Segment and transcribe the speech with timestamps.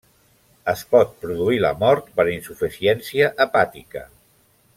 [0.71, 4.07] Es pot produir la mort per insuficiència hepàtica.